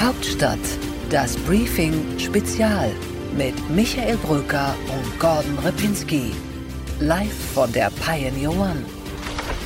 [0.00, 0.58] Hauptstadt,
[1.10, 2.90] das Briefing Spezial
[3.36, 6.32] mit Michael Brücker und Gordon Ripinski.
[7.00, 8.82] Live von der Pioneer One.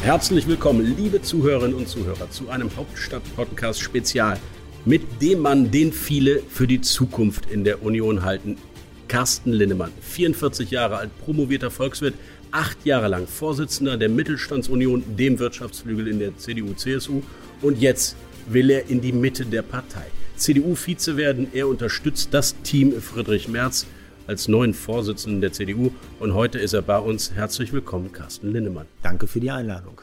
[0.02, 4.40] Herzlich willkommen, liebe Zuhörerinnen und Zuhörer, zu einem Hauptstadt-Podcast Spezial,
[4.84, 8.56] mit dem Mann, den viele für die Zukunft in der Union halten.
[9.06, 12.14] Carsten Linnemann, 44 Jahre alt, promovierter Volkswirt,
[12.50, 17.22] acht Jahre lang Vorsitzender der Mittelstandsunion, dem Wirtschaftsflügel in der CDU-CSU
[17.62, 18.16] und jetzt
[18.48, 20.06] will er in die Mitte der Partei.
[20.36, 23.86] CDU-Vize werden, er unterstützt das Team Friedrich Merz
[24.26, 27.32] als neuen Vorsitzenden der CDU und heute ist er bei uns.
[27.32, 28.86] Herzlich willkommen, Carsten Linnemann.
[29.02, 30.00] Danke für die Einladung.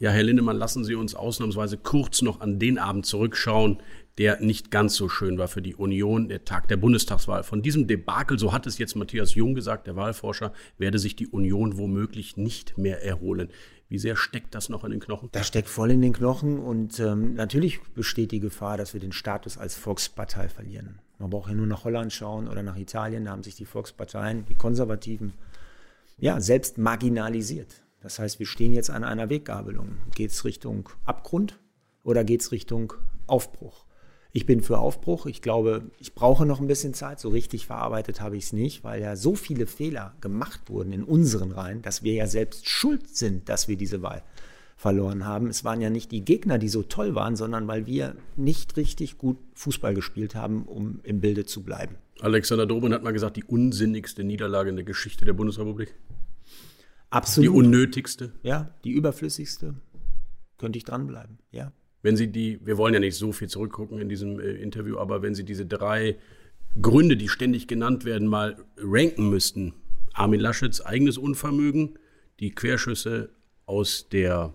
[0.00, 3.78] Ja, Herr Linnemann, lassen Sie uns ausnahmsweise kurz noch an den Abend zurückschauen,
[4.18, 7.44] der nicht ganz so schön war für die Union, der Tag der Bundestagswahl.
[7.44, 11.28] Von diesem Debakel, so hat es jetzt Matthias Jung gesagt, der Wahlforscher, werde sich die
[11.28, 13.48] Union womöglich nicht mehr erholen.
[13.88, 15.30] Wie sehr steckt das noch in den Knochen?
[15.32, 19.12] Das steckt voll in den Knochen und ähm, natürlich besteht die Gefahr, dass wir den
[19.12, 20.98] Status als Volkspartei verlieren.
[21.18, 24.44] Man braucht ja nur nach Holland schauen oder nach Italien, da haben sich die Volksparteien,
[24.46, 25.32] die Konservativen,
[26.18, 27.82] ja, selbst marginalisiert.
[28.00, 29.96] Das heißt, wir stehen jetzt an einer Weggabelung.
[30.14, 31.58] Geht es Richtung Abgrund
[32.02, 32.92] oder geht es Richtung
[33.26, 33.87] Aufbruch?
[34.38, 35.26] Ich bin für Aufbruch.
[35.26, 37.18] Ich glaube, ich brauche noch ein bisschen Zeit.
[37.18, 41.02] So richtig verarbeitet habe ich es nicht, weil ja so viele Fehler gemacht wurden in
[41.02, 44.22] unseren Reihen, dass wir ja selbst schuld sind, dass wir diese Wahl
[44.76, 45.48] verloren haben.
[45.48, 49.18] Es waren ja nicht die Gegner, die so toll waren, sondern weil wir nicht richtig
[49.18, 51.96] gut Fußball gespielt haben, um im Bilde zu bleiben.
[52.20, 55.96] Alexander Dobrin hat mal gesagt, die unsinnigste Niederlage in der Geschichte der Bundesrepublik.
[57.10, 57.44] Absolut.
[57.44, 58.34] Die unnötigste.
[58.44, 59.74] Ja, die überflüssigste.
[60.58, 64.08] Könnte ich dranbleiben, ja wenn Sie die, wir wollen ja nicht so viel zurückgucken in
[64.08, 66.16] diesem äh, Interview, aber wenn Sie diese drei
[66.80, 69.74] Gründe, die ständig genannt werden, mal ranken müssten.
[70.12, 71.98] Armin Laschets eigenes Unvermögen,
[72.40, 73.30] die Querschüsse
[73.66, 74.54] aus der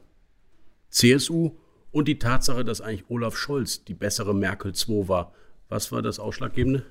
[0.90, 1.52] CSU
[1.92, 5.34] und die Tatsache, dass eigentlich Olaf Scholz die bessere Merkel II war.
[5.70, 6.86] Was war das Ausschlaggebende?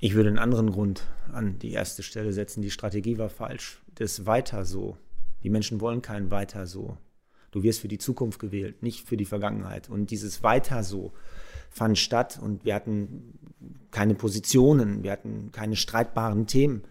[0.00, 2.60] Ich würde einen anderen Grund an die erste Stelle setzen.
[2.60, 3.80] Die Strategie war falsch.
[3.94, 4.96] Das Weiter so.
[5.42, 6.98] Die Menschen wollen kein Weiter so.
[7.52, 9.88] Du wirst für die Zukunft gewählt, nicht für die Vergangenheit.
[9.88, 11.12] Und dieses Weiter so
[11.70, 13.38] fand statt und wir hatten
[13.90, 16.82] keine Positionen, wir hatten keine streitbaren Themen.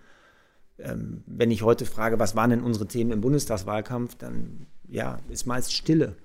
[0.77, 5.45] Ähm, wenn ich heute frage, was waren denn unsere Themen im Bundestagswahlkampf, dann ja, ist
[5.45, 6.15] meist Stille.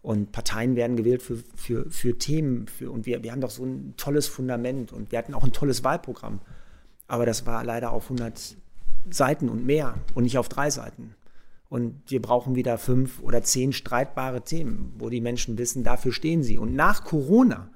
[0.00, 2.66] Und Parteien werden gewählt für, für, für Themen.
[2.68, 5.52] Für, und wir, wir haben doch so ein tolles Fundament und wir hatten auch ein
[5.52, 6.40] tolles Wahlprogramm.
[7.08, 8.56] Aber das war leider auf 100
[9.10, 11.14] Seiten und mehr und nicht auf drei Seiten.
[11.72, 16.42] Und wir brauchen wieder fünf oder zehn streitbare Themen, wo die Menschen wissen, dafür stehen
[16.42, 16.58] sie.
[16.58, 17.70] Und nach Corona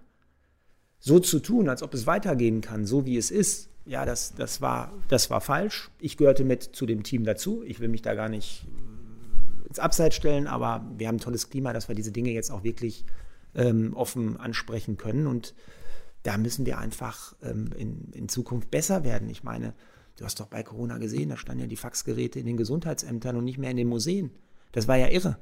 [0.99, 4.61] so zu tun, als ob es weitergehen kann, so wie es ist, ja, das, das,
[4.61, 5.91] war, das war falsch.
[5.99, 7.63] Ich gehörte mit zu dem Team dazu.
[7.65, 11.49] Ich will mich da gar nicht äh, ins Abseits stellen, aber wir haben ein tolles
[11.49, 13.07] Klima, dass wir diese Dinge jetzt auch wirklich
[13.55, 15.27] ähm, offen ansprechen können.
[15.27, 15.55] Und
[16.23, 19.31] da müssen wir einfach ähm, in, in Zukunft besser werden.
[19.31, 19.73] Ich meine,
[20.17, 23.45] Du hast doch bei Corona gesehen, da standen ja die Faxgeräte in den Gesundheitsämtern und
[23.45, 24.31] nicht mehr in den Museen.
[24.73, 25.39] Das war ja irre.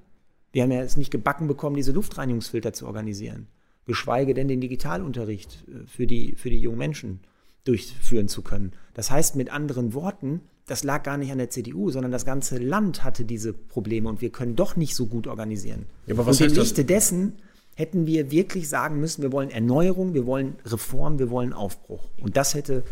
[0.53, 3.49] Wir haben ja es nicht gebacken bekommen, diese Luftreinigungsfilter zu organisieren.
[3.87, 7.21] Geschweige denn den Digitalunterricht äh, für die, für die jungen Menschen
[7.65, 8.73] durchführen zu können.
[8.95, 12.59] Das heißt mit anderen Worten, das lag gar nicht an der CDU, sondern das ganze
[12.59, 15.87] Land hatte diese Probleme und wir können doch nicht so gut organisieren.
[16.07, 17.37] Ja, aber was und im Lichte dessen
[17.75, 22.09] hätten wir wirklich sagen müssen, wir wollen Erneuerung, wir wollen Reform, wir wollen Aufbruch.
[22.23, 22.85] Und das hätte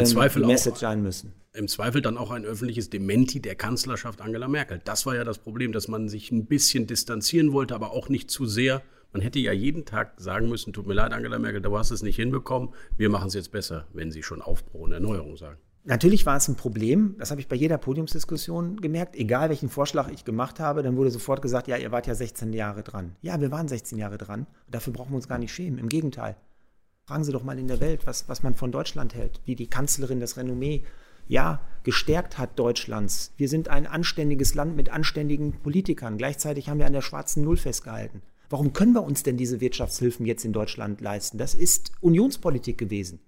[0.00, 1.32] ähm, Zweifel Message auch, sein müssen.
[1.54, 4.80] Im Zweifel dann auch ein öffentliches Dementi der Kanzlerschaft Angela Merkel.
[4.84, 8.30] Das war ja das Problem, dass man sich ein bisschen distanzieren wollte, aber auch nicht
[8.30, 8.82] zu sehr.
[9.12, 12.02] Man hätte ja jeden Tag sagen müssen, tut mir leid, Angela Merkel, du hast es
[12.02, 15.58] nicht hinbekommen, wir machen es jetzt besser, wenn Sie schon Aufbruch und Erneuerung sagen.
[15.84, 19.16] Natürlich war es ein Problem, das habe ich bei jeder Podiumsdiskussion gemerkt.
[19.16, 22.52] Egal welchen Vorschlag ich gemacht habe, dann wurde sofort gesagt, ja, ihr wart ja 16
[22.52, 23.16] Jahre dran.
[23.20, 24.46] Ja, wir waren 16 Jahre dran.
[24.70, 25.78] Dafür brauchen wir uns gar nicht schämen.
[25.78, 26.36] Im Gegenteil.
[27.04, 29.66] Fragen Sie doch mal in der Welt, was, was man von Deutschland hält, wie die
[29.66, 30.84] Kanzlerin das Renommee
[31.26, 33.32] ja, gestärkt hat Deutschlands.
[33.36, 36.16] Wir sind ein anständiges Land mit anständigen Politikern.
[36.16, 38.22] Gleichzeitig haben wir an der schwarzen Null festgehalten.
[38.50, 41.38] Warum können wir uns denn diese Wirtschaftshilfen jetzt in Deutschland leisten?
[41.38, 43.18] Das ist Unionspolitik gewesen.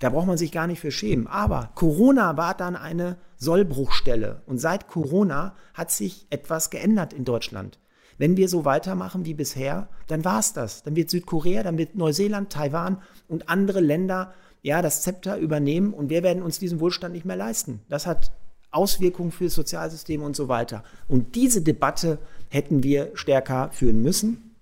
[0.00, 1.28] Da braucht man sich gar nicht für schämen.
[1.28, 4.42] Aber Corona war dann eine Sollbruchstelle.
[4.46, 7.78] Und seit Corona hat sich etwas geändert in Deutschland.
[8.20, 10.82] Wenn wir so weitermachen wie bisher, dann war es das.
[10.82, 16.10] Dann wird Südkorea, dann wird Neuseeland, Taiwan und andere Länder ja das Zepter übernehmen und
[16.10, 17.80] wir werden uns diesen Wohlstand nicht mehr leisten.
[17.88, 18.30] Das hat
[18.72, 20.84] Auswirkungen für das Sozialsystem und so weiter.
[21.08, 22.18] Und diese Debatte
[22.50, 24.54] hätten wir stärker führen müssen.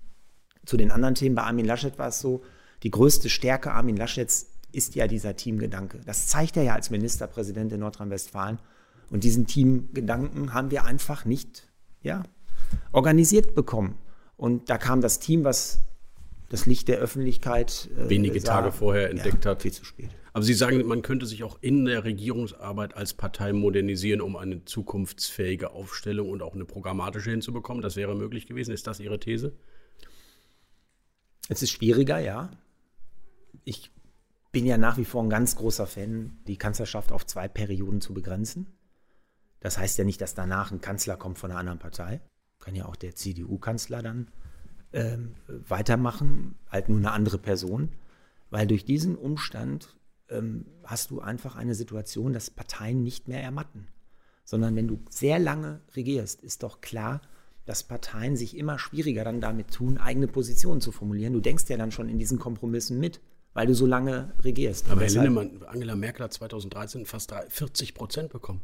[0.64, 2.42] Zu den anderen Themen bei Armin Laschet war es so,
[2.84, 5.98] die größte Stärke Armin Laschets ist ja dieser Teamgedanke.
[6.06, 8.60] Das zeigt er ja als Ministerpräsident in Nordrhein-Westfalen.
[9.10, 11.66] Und diesen Teamgedanken haben wir einfach nicht
[12.02, 12.22] ja,
[12.92, 13.98] organisiert bekommen.
[14.36, 15.80] Und da kam das Team, was
[16.48, 17.90] das Licht der Öffentlichkeit.
[17.96, 19.62] Äh, Wenige sah, Tage vorher entdeckt ja, hat.
[19.62, 20.10] Viel zu spät.
[20.32, 24.64] Aber Sie sagen, man könnte sich auch in der Regierungsarbeit als Partei modernisieren, um eine
[24.64, 27.82] zukunftsfähige Aufstellung und auch eine programmatische hinzubekommen.
[27.82, 28.72] Das wäre möglich gewesen.
[28.72, 29.52] Ist das Ihre These?
[31.48, 32.50] Es ist schwieriger, ja.
[33.64, 33.90] Ich
[34.52, 38.14] bin ja nach wie vor ein ganz großer Fan, die Kanzlerschaft auf zwei Perioden zu
[38.14, 38.66] begrenzen.
[39.60, 42.20] Das heißt ja nicht, dass danach ein Kanzler kommt von einer anderen Partei.
[42.68, 44.28] Kann ja auch der CDU-Kanzler dann
[44.92, 47.88] ähm, weitermachen, halt nur eine andere Person.
[48.50, 49.96] Weil durch diesen Umstand
[50.28, 53.88] ähm, hast du einfach eine Situation, dass Parteien nicht mehr ermatten.
[54.44, 57.22] Sondern wenn du sehr lange regierst, ist doch klar,
[57.64, 61.32] dass Parteien sich immer schwieriger dann damit tun, eigene Positionen zu formulieren.
[61.32, 63.18] Du denkst ja dann schon in diesen Kompromissen mit,
[63.54, 64.90] weil du so lange regierst.
[64.90, 68.60] Aber Herr Lindemann, Angela Merkel hat 2013 fast 40 Prozent bekommen.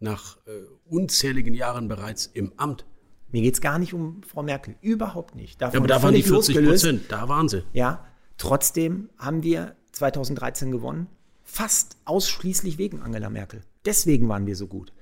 [0.00, 2.86] Nach äh, unzähligen Jahren bereits im Amt.
[3.32, 5.60] Mir geht es gar nicht um Frau Merkel, überhaupt nicht.
[5.60, 7.64] Davon ja, aber da waren die 40 Prozent, da waren sie.
[7.72, 8.04] Ja,
[8.38, 11.06] trotzdem haben wir 2013 gewonnen,
[11.44, 13.62] fast ausschließlich wegen Angela Merkel.
[13.84, 14.92] Deswegen waren wir so gut.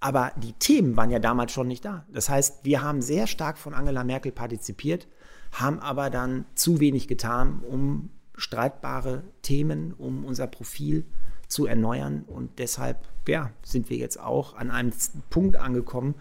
[0.00, 2.06] Aber die Themen waren ja damals schon nicht da.
[2.12, 5.08] Das heißt, wir haben sehr stark von Angela Merkel partizipiert,
[5.52, 11.04] haben aber dann zu wenig getan, um streitbare Themen, um unser Profil
[11.48, 12.22] zu erneuern.
[12.26, 14.92] Und deshalb ja, sind wir jetzt auch an einem
[15.30, 16.14] Punkt angekommen,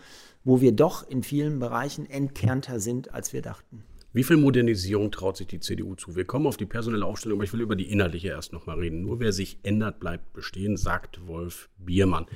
[0.47, 3.83] wo wir doch in vielen Bereichen entkernter sind, als wir dachten.
[4.13, 6.15] Wie viel Modernisierung traut sich die CDU zu?
[6.15, 8.79] Wir kommen auf die personelle Aufstellung, aber ich will über die inhaltliche erst noch mal
[8.79, 9.01] reden.
[9.01, 12.27] Nur wer sich ändert, bleibt bestehen, sagt Wolf Biermann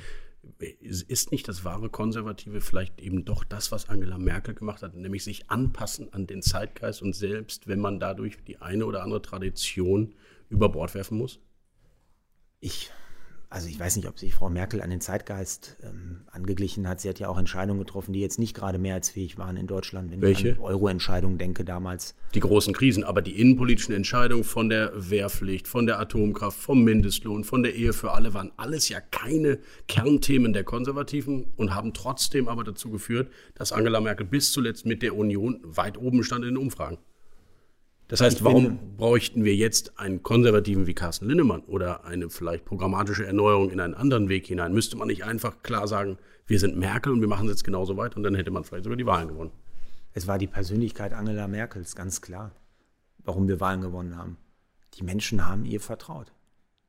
[0.60, 5.24] ist nicht das wahre Konservative vielleicht eben doch das, was Angela Merkel gemacht hat, nämlich
[5.24, 10.14] sich anpassen an den Zeitgeist und selbst, wenn man dadurch die eine oder andere Tradition
[10.50, 11.40] über Bord werfen muss?
[12.60, 12.92] Ich
[13.52, 17.02] also ich weiß nicht, ob sich Frau Merkel an den Zeitgeist ähm, angeglichen hat.
[17.02, 20.10] Sie hat ja auch Entscheidungen getroffen, die jetzt nicht gerade mehrheitsfähig waren in Deutschland.
[20.10, 20.50] Wenn Welche?
[20.50, 22.16] ich an Euro-Entscheidungen denke damals.
[22.34, 27.44] Die großen Krisen, aber die innenpolitischen Entscheidungen von der Wehrpflicht, von der Atomkraft, vom Mindestlohn,
[27.44, 29.60] von der Ehe für alle waren alles ja keine
[29.90, 35.02] Kernthemen der Konservativen und haben trotzdem aber dazu geführt, dass Angela Merkel bis zuletzt mit
[35.02, 37.00] der Union weit oben stand in den Umfragen.
[38.12, 43.26] Das heißt, warum bräuchten wir jetzt einen Konservativen wie Carsten Linnemann oder eine vielleicht programmatische
[43.26, 44.74] Erneuerung in einen anderen Weg hinein?
[44.74, 47.96] Müsste man nicht einfach klar sagen, wir sind Merkel und wir machen es jetzt genauso
[47.96, 49.52] weiter und dann hätte man vielleicht sogar die Wahlen gewonnen?
[50.12, 52.52] Es war die Persönlichkeit Angela Merkels, ganz klar,
[53.20, 54.36] warum wir Wahlen gewonnen haben.
[54.96, 56.34] Die Menschen haben ihr vertraut.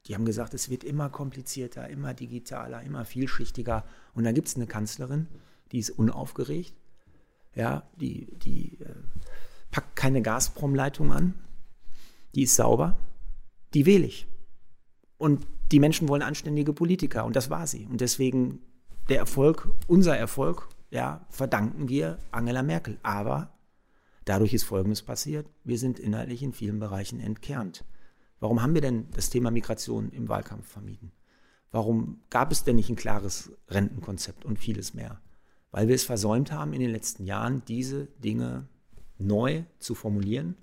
[0.06, 3.84] Die haben gesagt, es wird immer komplizierter, immer digitaler, immer vielschichtiger.
[4.12, 5.28] Und dann gibt es eine Kanzlerin,
[5.70, 6.74] die ist unaufgeregt,
[7.54, 8.78] ja, die, die
[9.72, 11.34] packt keine Gazprom-Leitung an,
[12.36, 12.96] die ist sauber,
[13.74, 14.28] die wähle ich.
[15.18, 17.86] Und die Menschen wollen anständige Politiker und das war sie.
[17.90, 18.60] Und deswegen
[19.08, 22.98] der Erfolg, unser Erfolg, ja, verdanken wir Angela Merkel.
[23.02, 23.52] Aber
[24.24, 25.48] dadurch ist Folgendes passiert.
[25.64, 27.84] Wir sind inhaltlich in vielen Bereichen entkernt.
[28.40, 31.12] Warum haben wir denn das Thema Migration im Wahlkampf vermieden?
[31.70, 35.22] Warum gab es denn nicht ein klares Rentenkonzept und vieles mehr?
[35.70, 38.68] Weil wir es versäumt haben, in den letzten Jahren diese Dinge
[39.26, 40.56] neu zu formulieren,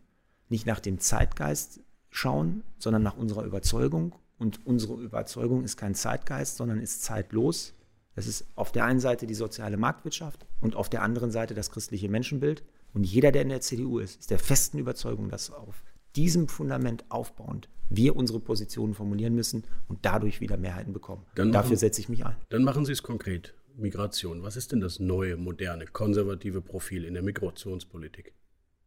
[0.49, 4.15] nicht nach dem Zeitgeist schauen, sondern nach unserer Überzeugung.
[4.37, 7.73] Und unsere Überzeugung ist kein Zeitgeist, sondern ist zeitlos.
[8.15, 11.71] Das ist auf der einen Seite die soziale Marktwirtschaft und auf der anderen Seite das
[11.71, 12.63] christliche Menschenbild.
[12.93, 15.83] Und jeder, der in der CDU ist, ist der festen Überzeugung, dass auf
[16.15, 21.25] diesem Fundament aufbauend wir unsere Positionen formulieren müssen und dadurch wieder Mehrheiten bekommen.
[21.35, 22.35] Dann Dafür setze ich mich ein.
[22.49, 23.53] Dann machen Sie es konkret.
[23.75, 24.43] Migration.
[24.43, 28.33] Was ist denn das neue, moderne, konservative Profil in der Migrationspolitik?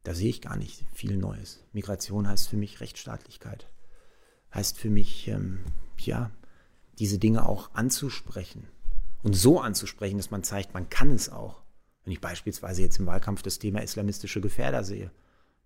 [0.02, 1.64] Da sehe ich gar nicht viel Neues.
[1.72, 3.68] Migration heißt für mich Rechtsstaatlichkeit.
[4.52, 5.60] Heißt für mich, ähm,
[5.98, 6.30] ja,
[6.98, 8.66] diese Dinge auch anzusprechen.
[9.22, 11.62] Und so anzusprechen, dass man zeigt, man kann es auch.
[12.04, 15.12] Wenn ich beispielsweise jetzt im Wahlkampf das Thema islamistische Gefährder sehe,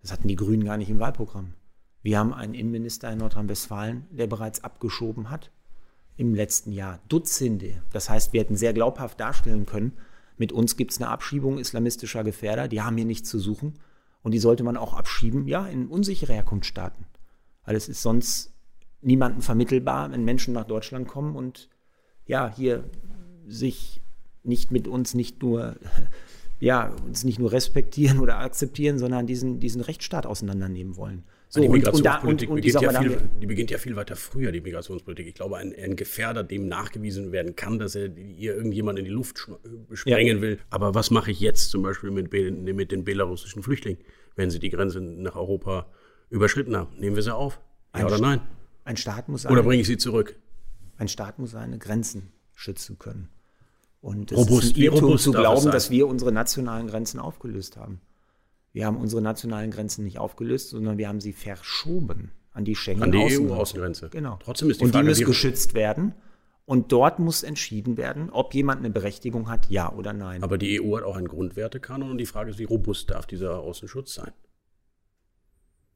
[0.01, 1.53] das hatten die Grünen gar nicht im Wahlprogramm.
[2.03, 5.51] Wir haben einen Innenminister in Nordrhein-Westfalen, der bereits abgeschoben hat
[6.15, 6.99] im letzten Jahr.
[7.09, 7.81] Dutzende.
[7.91, 9.93] Das heißt, wir hätten sehr glaubhaft darstellen können,
[10.37, 13.79] mit uns gibt es eine Abschiebung islamistischer Gefährder, die haben hier nichts zu suchen.
[14.27, 17.05] Und die sollte man auch abschieben, ja, in unsichere Herkunftsstaaten.
[17.63, 18.51] Weil es ist sonst
[18.99, 21.69] niemandem vermittelbar, wenn Menschen nach Deutschland kommen und
[22.25, 22.83] ja, hier
[23.47, 24.01] sich
[24.43, 25.77] nicht mit uns nicht nur,
[26.59, 31.23] ja, uns nicht nur respektieren oder akzeptieren, sondern diesen, diesen Rechtsstaat auseinandernehmen wollen.
[31.47, 34.51] So, die Migrationspolitik und, und, und beginnt, ja viel, die beginnt ja viel weiter früher,
[34.51, 35.25] die Migrationspolitik.
[35.25, 39.11] Ich glaube, ein, ein Gefährder, dem nachgewiesen werden kann, dass er hier irgendjemand in die
[39.11, 39.47] Luft
[39.93, 40.41] sprengen ja.
[40.41, 40.59] will.
[40.69, 44.03] Aber was mache ich jetzt zum Beispiel mit, mit den belarussischen Flüchtlingen,
[44.37, 45.87] wenn sie die Grenze nach Europa
[46.29, 46.97] überschritten haben?
[46.97, 47.59] Nehmen wir sie auf?
[47.93, 48.41] Ja ein oder nein?
[48.85, 50.37] Ein Staat muss oder bringe ich sie zurück?
[50.97, 53.29] Ein Staat muss seine Grenzen schützen können.
[53.99, 57.99] Und es robust, ist ein Irrtum zu glauben, dass wir unsere nationalen Grenzen aufgelöst haben.
[58.71, 63.03] Wir haben unsere nationalen Grenzen nicht aufgelöst, sondern wir haben sie verschoben an die Schengen.
[63.03, 64.09] An die EU-Außengrenze.
[64.09, 64.39] Genau.
[64.43, 66.13] Trotzdem ist die und Frage, die muss geschützt werden.
[66.67, 70.43] Und dort muss entschieden werden, ob jemand eine Berechtigung hat, ja oder nein.
[70.43, 73.59] Aber die EU hat auch einen Grundwertekanon und die Frage ist, wie robust darf dieser
[73.59, 74.33] Außenschutz sein?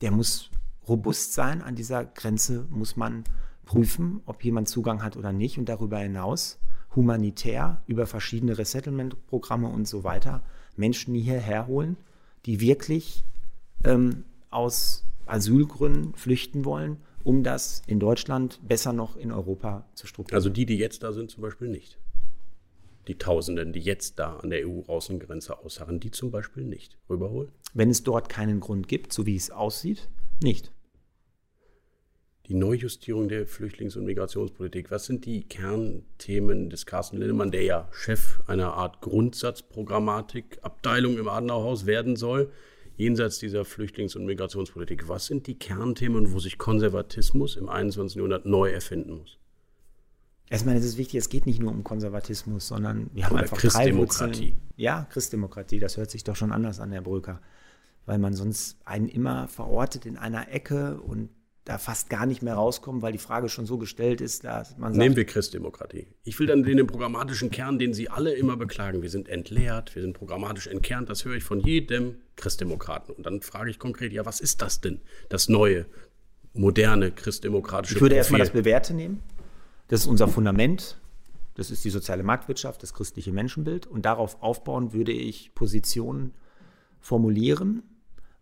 [0.02, 0.50] der muss
[0.88, 1.62] robust sein.
[1.62, 3.24] An dieser Grenze muss man
[3.66, 5.58] prüfen, ob jemand Zugang hat oder nicht.
[5.58, 6.60] Und darüber hinaus
[6.96, 10.44] humanitär über verschiedene Resettlement-Programme und so weiter
[10.76, 11.98] Menschen hierher holen,
[12.46, 13.24] die wirklich
[13.86, 20.36] ähm, aus Asylgründen flüchten wollen, um das in Deutschland, besser noch in Europa zu strukturieren.
[20.36, 22.00] Also die, die jetzt da sind, zum Beispiel nicht.
[23.08, 26.98] Die Tausenden, die jetzt da an der EU-Außengrenze ausharren, die zum Beispiel nicht.
[27.10, 27.52] Rüberholen?
[27.74, 30.08] Wenn es dort keinen Grund gibt, so wie es aussieht,
[30.44, 30.72] nicht.
[32.48, 34.92] Die Neujustierung der Flüchtlings- und Migrationspolitik.
[34.92, 41.86] Was sind die Kernthemen des Carsten Lindemann, der ja Chef einer Art Grundsatzprogrammatik-Abteilung im Adenauerhaus
[41.86, 42.52] werden soll,
[43.02, 45.10] jenseits dieser Flüchtlings- und Migrationspolitik?
[45.10, 48.16] Was sind die Kernthemen, wo sich Konservatismus im 21.
[48.18, 49.40] Jahrhundert neu erfinden muss?
[50.50, 53.58] Erstmal ist es wichtig, es geht nicht nur um Konservatismus, sondern wir haben Oder einfach
[53.58, 54.52] drei Christdemokratie.
[54.52, 54.62] Wurzeln.
[54.76, 57.42] Ja, Christdemokratie, das hört sich doch schon anders an, Herr Bröker.
[58.06, 61.30] Weil man sonst einen immer verortet in einer Ecke und
[61.66, 64.94] da fast gar nicht mehr rauskommt, weil die Frage schon so gestellt ist, dass man
[64.94, 66.08] sagt, Nehmen wir Christdemokratie.
[66.24, 69.04] Ich will dann den programmatischen Kern, den Sie alle immer beklagen.
[69.04, 71.10] Wir sind entleert, wir sind programmatisch entkernt.
[71.10, 73.14] Das höre ich von jedem Christdemokraten.
[73.14, 75.02] Und dann frage ich konkret, ja, was ist das denn?
[75.30, 75.86] Das neue,
[76.54, 78.50] moderne christdemokratische ich würde erstmal das.
[78.50, 79.22] Bewährte nehmen.
[79.88, 80.98] Das ist unser Fundament.
[81.56, 83.86] Das ist die soziale Marktwirtschaft, das christliche Menschenbild.
[83.86, 86.34] Und darauf aufbauen würde ich Positionen
[87.00, 87.84] formulieren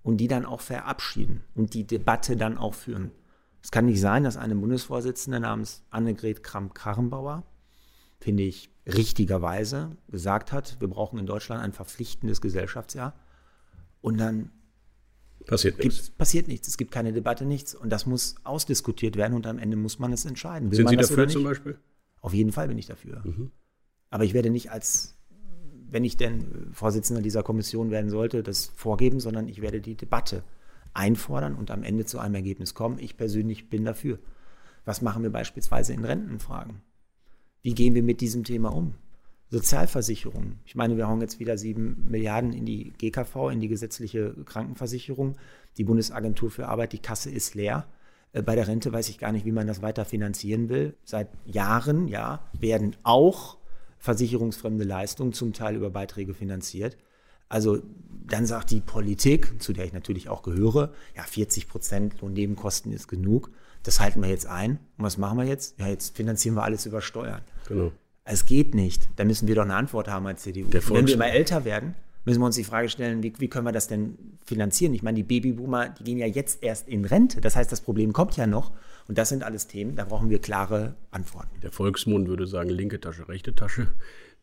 [0.04, 3.12] und die dann auch verabschieden und die Debatte dann auch führen.
[3.62, 7.44] Es kann nicht sein, dass eine Bundesvorsitzende namens Annegret Kramp-Karrenbauer,
[8.20, 13.14] finde ich, richtigerweise gesagt hat, wir brauchen in Deutschland ein verpflichtendes Gesellschaftsjahr.
[14.02, 14.52] Und dann
[15.46, 16.10] Passiert nichts.
[16.12, 16.68] passiert nichts.
[16.68, 17.76] Es gibt keine Debatte, nichts.
[17.76, 20.72] Und das muss ausdiskutiert werden und am Ende muss man es entscheiden.
[20.72, 21.44] Will Sind Sie das dafür zum?
[21.44, 21.78] Beispiel?
[22.22, 23.24] Auf jeden Fall bin ich dafür.
[24.10, 25.18] Aber ich werde nicht als,
[25.92, 30.44] wenn ich denn Vorsitzender dieser Kommission werden sollte, das vorgeben, sondern ich werde die Debatte
[30.94, 33.00] einfordern und am Ende zu einem Ergebnis kommen.
[33.00, 34.20] Ich persönlich bin dafür.
[34.86, 36.82] Was machen wir beispielsweise in Rentenfragen?
[37.62, 38.96] Wie gehen wir mit diesem Thema um?
[39.52, 40.60] Sozialversicherung.
[40.66, 45.36] Ich meine, wir hauen jetzt wieder sieben Milliarden in die GKV, in die gesetzliche Krankenversicherung.
[45.78, 47.88] Die Bundesagentur für Arbeit, die Kasse ist leer.
[48.32, 50.96] Äh, Bei der Rente weiß ich gar nicht, wie man das weiter finanzieren will.
[51.04, 53.58] Seit Jahren, ja, werden auch
[54.00, 56.98] versicherungsfremde Leistungen zum Teil über Beiträge finanziert.
[57.50, 57.80] Also
[58.28, 63.08] dann sagt die Politik, zu der ich natürlich auch gehöre, ja, 40 Prozent Lohnnebenkosten ist
[63.08, 63.52] genug.
[63.84, 64.80] Das halten wir jetzt ein.
[64.98, 65.80] Und was machen wir jetzt?
[65.80, 67.42] Ja, jetzt finanzieren wir alles über Steuern.
[67.68, 67.92] Genau.
[68.24, 69.10] Es geht nicht.
[69.16, 70.68] Da müssen wir doch eine Antwort haben als CDU.
[70.72, 73.72] Wenn wir immer älter werden, müssen wir uns die Frage stellen, wie, wie können wir
[73.72, 74.94] das denn finanzieren?
[74.94, 77.42] Ich meine, die Babyboomer, die gehen ja jetzt erst in Rente.
[77.42, 78.72] Das heißt, das Problem kommt ja noch.
[79.10, 81.60] Und das sind alles Themen, da brauchen wir klare Antworten.
[81.64, 83.88] Der Volksmund würde sagen, linke Tasche, rechte Tasche.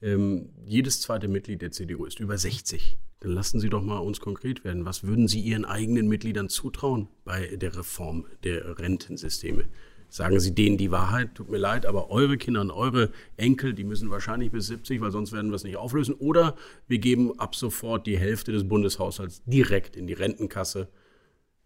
[0.02, 2.98] Ähm, jedes zweite Mitglied der CDU ist über 60.
[3.20, 4.84] Dann lassen Sie doch mal uns konkret werden.
[4.84, 9.64] Was würden Sie Ihren eigenen Mitgliedern zutrauen bei der Reform der Rentensysteme?
[10.08, 13.84] Sagen Sie denen die Wahrheit, tut mir leid, aber eure Kinder und eure Enkel, die
[13.84, 16.14] müssen wahrscheinlich bis 70, weil sonst werden wir es nicht auflösen.
[16.16, 16.56] Oder
[16.88, 20.88] wir geben ab sofort die Hälfte des Bundeshaushalts direkt in die Rentenkasse.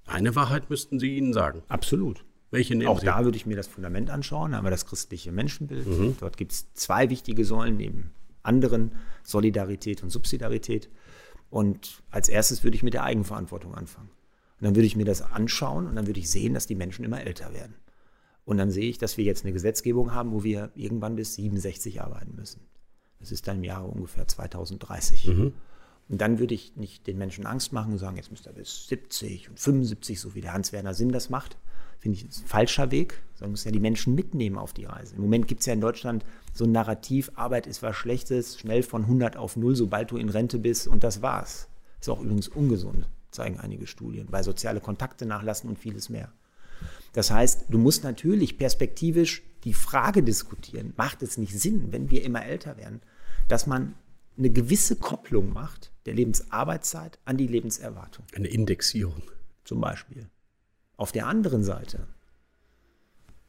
[0.07, 1.63] Eine Wahrheit müssten Sie ihnen sagen.
[1.67, 2.25] Absolut.
[2.51, 3.07] Welche nehmen Auch Sie?
[3.07, 4.53] da würde ich mir das Fundament anschauen.
[4.53, 5.87] Da haben wir das christliche Menschenbild.
[6.21, 8.11] Dort gibt es zwei wichtige Säulen neben
[8.43, 8.93] anderen,
[9.23, 10.89] Solidarität und Subsidiarität.
[11.51, 14.09] Und als erstes würde ich mit der Eigenverantwortung anfangen.
[14.61, 17.05] Und dann würde ich mir das anschauen und dann würde ich sehen, dass die Menschen
[17.05, 17.75] immer älter werden.
[18.45, 22.01] Und dann sehe ich, dass wir jetzt eine Gesetzgebung haben, wo wir irgendwann bis 67
[22.03, 22.63] arbeiten müssen.
[23.21, 25.53] Das ist dann im Jahre ungefähr 2030.
[26.11, 28.89] Und dann würde ich nicht den Menschen Angst machen und sagen, jetzt müsst ihr bis
[28.89, 31.57] 70 und 75, so wie der Hans-Werner Sinn das macht.
[32.01, 35.15] Finde ich, ist ein falscher Weg, sondern muss ja die Menschen mitnehmen auf die Reise.
[35.15, 38.83] Im Moment gibt es ja in Deutschland so ein Narrativ, Arbeit ist was Schlechtes, schnell
[38.83, 41.69] von 100 auf 0, sobald du in Rente bist und das war's.
[42.01, 46.33] Ist auch übrigens ungesund, zeigen einige Studien, weil soziale Kontakte nachlassen und vieles mehr.
[47.13, 52.25] Das heißt, du musst natürlich perspektivisch die Frage diskutieren, macht es nicht Sinn, wenn wir
[52.25, 53.01] immer älter werden,
[53.47, 53.95] dass man
[54.39, 59.23] eine gewisse Kopplung macht der Lebensarbeitszeit an die Lebenserwartung Eine Indexierung.
[59.65, 60.29] zum Beispiel.
[60.97, 62.07] Auf der anderen Seite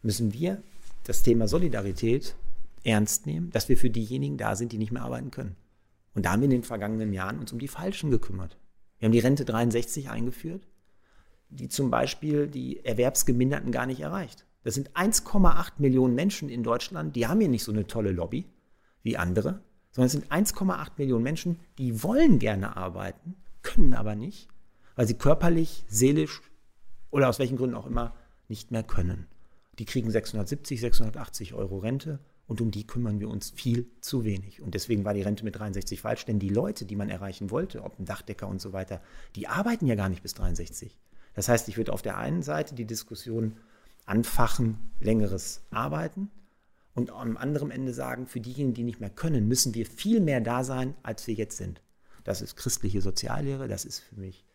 [0.02, 0.62] müssen wir
[1.04, 2.36] das Thema Solidarität
[2.84, 5.56] ernst nehmen, dass wir für diejenigen da sind, die nicht mehr arbeiten können.
[6.14, 8.58] Und da haben wir in den vergangenen Jahren uns um die Falschen gekümmert.
[9.00, 10.68] Wir haben die Rente 63 eingeführt,
[11.50, 14.46] die zum Beispiel die Erwerbsgeminderten gar nicht erreicht.
[14.64, 18.46] Das sind 1,8 Millionen Menschen in Deutschland, die haben hier nicht so eine tolle Lobby
[19.04, 24.48] wie andere, sondern es sind 1,8 Millionen Menschen, die wollen gerne arbeiten, können aber nicht,
[24.96, 26.42] weil sie körperlich, seelisch
[27.10, 28.16] oder aus welchen Gründen auch immer
[28.48, 29.28] nicht mehr können.
[29.80, 34.62] Die kriegen 670, 680 Euro Rente und um die kümmern wir uns viel zu wenig.
[34.62, 37.84] Und deswegen war die Rente mit 63 falsch, denn die Leute, die man erreichen wollte,
[37.84, 39.02] ob ein Dachdecker und so weiter,
[39.36, 40.98] die arbeiten ja gar nicht bis 63.
[41.34, 43.58] Das heißt, ich würde auf der einen Seite die Diskussion
[44.06, 46.30] anfachen, längeres Arbeiten
[46.94, 50.42] und am anderen Ende sagen, für diejenigen, die nicht mehr können, müssen wir viel mehr
[50.42, 51.82] da sein, als wir jetzt sind.
[52.24, 54.46] Das ist christliche Soziallehre, das ist für mich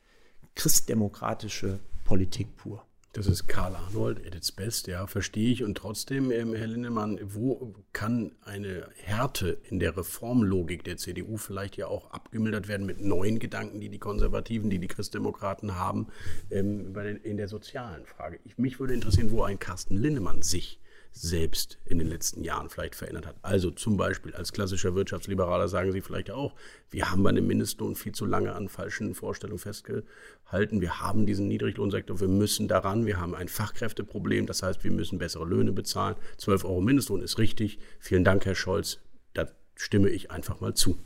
[0.54, 2.86] christdemokratische Politik pur.
[3.16, 5.64] Das ist Karl Arnold at its best, ja, verstehe ich.
[5.64, 11.78] Und trotzdem, ähm, Herr Lindemann, wo kann eine Härte in der Reformlogik der CDU vielleicht
[11.78, 16.08] ja auch abgemildert werden mit neuen Gedanken, die die Konservativen, die die Christdemokraten haben,
[16.50, 18.38] ähm, in der sozialen Frage?
[18.44, 20.78] Ich, mich würde interessieren, wo ein Carsten Lindemann sich
[21.16, 23.36] selbst in den letzten Jahren vielleicht verändert hat.
[23.40, 26.54] Also zum Beispiel als klassischer Wirtschaftsliberaler sagen Sie vielleicht auch,
[26.90, 30.82] wir haben bei dem Mindestlohn viel zu lange an falschen Vorstellungen festgehalten.
[30.82, 35.18] Wir haben diesen Niedriglohnsektor, wir müssen daran, wir haben ein Fachkräfteproblem, das heißt, wir müssen
[35.18, 36.16] bessere Löhne bezahlen.
[36.36, 37.78] 12 Euro Mindestlohn ist richtig.
[37.98, 38.98] Vielen Dank, Herr Scholz.
[39.32, 40.98] Da stimme ich einfach mal zu.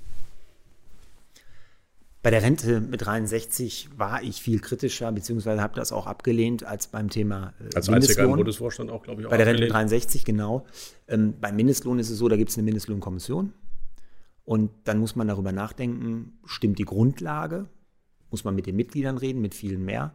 [2.22, 6.88] Bei der Rente mit 63 war ich viel kritischer, beziehungsweise habe das auch abgelehnt als
[6.88, 9.72] beim Thema äh, Als einziger im Bundesvorstand auch, glaube ich, auch Bei der Rente mit
[9.72, 10.66] 63, genau.
[11.08, 13.54] Ähm, beim Mindestlohn ist es so, da gibt es eine Mindestlohnkommission.
[14.44, 17.68] Und dann muss man darüber nachdenken, stimmt die Grundlage?
[18.30, 20.14] Muss man mit den Mitgliedern reden, mit vielen mehr?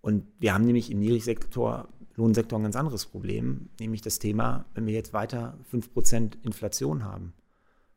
[0.00, 4.86] Und wir haben nämlich im Niedrigsektor, Lohnsektor ein ganz anderes Problem, nämlich das Thema, wenn
[4.86, 7.32] wir jetzt weiter 5% Inflation haben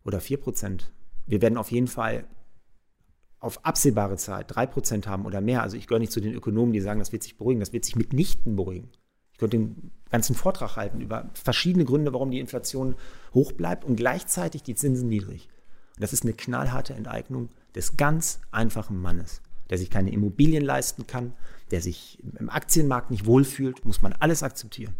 [0.04, 0.82] oder 4%.
[1.26, 2.26] Wir werden auf jeden Fall
[3.42, 6.80] auf absehbare Zeit 3% haben oder mehr, also ich gehöre nicht zu den Ökonomen, die
[6.80, 8.90] sagen, das wird sich beruhigen, das wird sich mitnichten beruhigen.
[9.34, 12.96] Ich könnte den ganzen Vortrag halten über verschiedene Gründe, warum die Inflation
[13.34, 15.50] hoch bleibt und gleichzeitig die Zinsen niedrig.
[15.96, 21.08] Und das ist eine knallharte Enteignung des ganz einfachen Mannes, der sich keine Immobilien leisten
[21.08, 21.34] kann,
[21.72, 24.94] der sich im Aktienmarkt nicht wohlfühlt, muss man alles akzeptieren.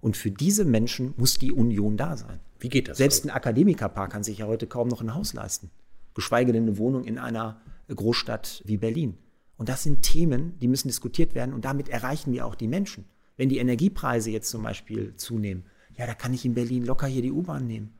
[0.00, 2.40] Und für diese Menschen muss die Union da sein.
[2.60, 2.96] Wie geht das?
[2.96, 5.70] Selbst ein Akademikerpaar kann sich ja heute kaum noch ein Haus leisten,
[6.14, 9.18] geschweige denn eine Wohnung in einer Großstadt wie Berlin.
[9.56, 13.04] Und das sind Themen, die müssen diskutiert werden und damit erreichen wir auch die Menschen.
[13.36, 15.64] Wenn die Energiepreise jetzt zum Beispiel zunehmen,
[15.96, 17.94] ja, da kann ich in Berlin locker hier die U-Bahn nehmen.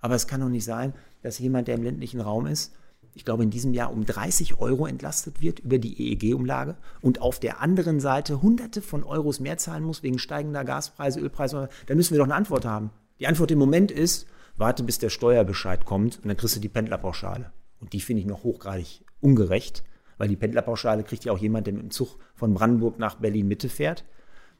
[0.00, 2.74] Aber es kann doch nicht sein, dass jemand, der im ländlichen Raum ist,
[3.14, 7.40] ich glaube, in diesem Jahr um 30 Euro entlastet wird über die EEG-Umlage und auf
[7.40, 11.68] der anderen Seite Hunderte von Euros mehr zahlen muss wegen steigender Gaspreise, Ölpreise.
[11.86, 12.90] Da müssen wir doch eine Antwort haben.
[13.18, 16.68] Die Antwort im Moment ist, warte, bis der Steuerbescheid kommt und dann kriegst du die
[16.68, 17.50] Pendlerpauschale.
[17.80, 19.84] Und die finde ich noch hochgradig ungerecht,
[20.16, 23.68] weil die Pendlerpauschale kriegt ja auch jemand, der mit dem Zug von Brandenburg nach Berlin-Mitte
[23.68, 24.04] fährt.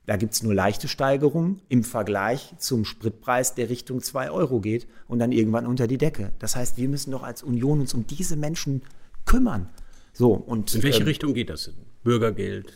[0.06, 4.86] Da gibt es nur leichte Steigerungen im Vergleich zum Spritpreis, der Richtung 2 Euro geht
[5.06, 6.32] und dann irgendwann unter die Decke.
[6.38, 8.82] Das heißt, wir müssen doch als Union uns um diese Menschen
[9.26, 9.68] kümmern.
[10.14, 11.72] So, und, In welche ähm, Richtung geht das?
[12.04, 12.72] Bürgergeld?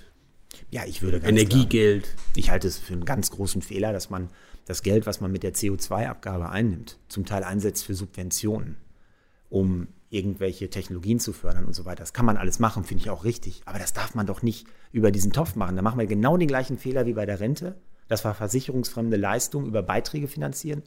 [0.71, 2.05] Ja, ich würde Energiegeld.
[2.05, 4.29] Klar, ich halte es für einen ganz großen Fehler, dass man
[4.67, 8.77] das Geld, was man mit der CO2-Abgabe einnimmt, zum Teil einsetzt für Subventionen,
[9.49, 12.03] um irgendwelche Technologien zu fördern und so weiter.
[12.03, 13.63] Das kann man alles machen, finde ich auch richtig.
[13.65, 15.75] Aber das darf man doch nicht über diesen Topf machen.
[15.75, 17.77] Da machen wir genau den gleichen Fehler wie bei der Rente.
[18.09, 20.83] Das war versicherungsfremde Leistung über Beiträge finanzieren.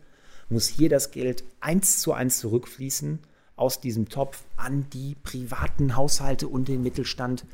[0.49, 3.19] Muss hier das Geld eins zu eins zurückfließen
[3.55, 7.45] aus diesem Topf an die privaten Haushalte und den Mittelstand,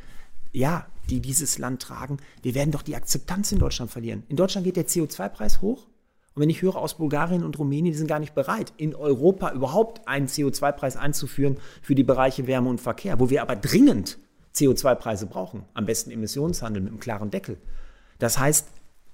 [0.51, 2.17] ja, die dieses Land tragen.
[2.41, 4.23] Wir werden doch die Akzeptanz in Deutschland verlieren.
[4.27, 5.87] In Deutschland geht der CO2-Preis hoch
[6.33, 9.51] und wenn ich höre aus Bulgarien und Rumänien, die sind gar nicht bereit, in Europa
[9.51, 14.17] überhaupt einen CO2-Preis einzuführen für die Bereiche Wärme und Verkehr, wo wir aber dringend
[14.55, 17.57] CO2-Preise brauchen, am besten Emissionshandel mit einem klaren Deckel.
[18.19, 18.67] Das heißt,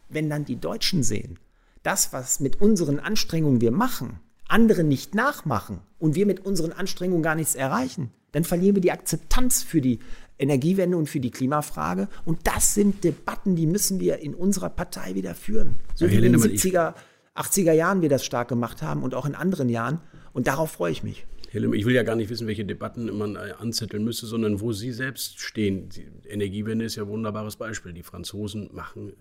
[0.10, 1.40] wenn dann die Deutschen sehen,
[1.82, 7.24] das, was mit unseren Anstrengungen wir machen, andere nicht nachmachen und wir mit unseren Anstrengungen
[7.24, 10.00] gar nichts erreichen, dann verlieren wir die Akzeptanz für die
[10.40, 12.08] Energiewende und für die Klimafrage.
[12.26, 15.76] Und das sind Debatten, die müssen wir in unserer Partei wieder führen.
[15.96, 16.94] So ja, wie in den 70er,
[17.36, 20.00] 80er Jahren wir das stark gemacht haben und auch in anderen Jahren.
[20.34, 21.26] Und darauf freue ich mich.
[21.50, 24.60] Herr Limm, ich will ja gar nicht wissen, welche Debatten man äh, anzetteln müsste, sondern
[24.60, 25.90] wo Sie selbst stehen.
[25.90, 27.94] Die Energiewende ist ja ein wunderbares Beispiel.
[27.94, 29.14] Die Franzosen machen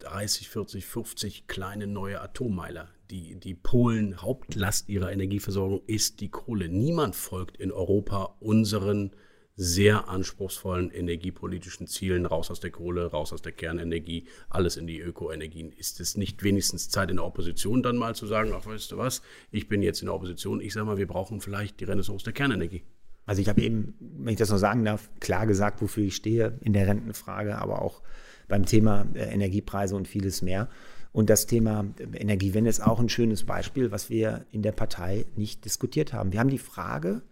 [0.00, 2.88] 30, 40, 50 kleine neue Atommeiler.
[3.10, 6.68] Die, die Polen, Hauptlast ihrer Energieversorgung ist die Kohle.
[6.68, 9.12] Niemand folgt in Europa unseren
[9.56, 15.00] sehr anspruchsvollen energiepolitischen Zielen, raus aus der Kohle, raus aus der Kernenergie, alles in die
[15.00, 15.70] Ökoenergien.
[15.70, 18.96] Ist es nicht wenigstens Zeit in der Opposition dann mal zu sagen, ach weißt du
[18.96, 22.24] was, ich bin jetzt in der Opposition, ich sage mal, wir brauchen vielleicht die Renaissance
[22.24, 22.82] der Kernenergie.
[23.26, 26.58] Also ich habe eben, wenn ich das noch sagen darf, klar gesagt, wofür ich stehe
[26.60, 28.02] in der Rentenfrage, aber auch
[28.48, 30.68] beim Thema äh, Energiepreise und vieles mehr.
[31.12, 35.64] Und das Thema Energiewende ist auch ein schönes Beispiel, was wir in der Partei nicht
[35.64, 36.32] diskutiert haben.
[36.32, 37.22] Wir haben die Frage,